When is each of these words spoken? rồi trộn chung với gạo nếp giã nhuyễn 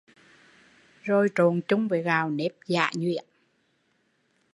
rồi 1.01 1.27
trộn 1.35 1.61
chung 1.67 1.87
với 1.87 2.01
gạo 2.01 2.29
nếp 2.29 2.51
giã 2.67 2.91
nhuyễn 2.95 3.25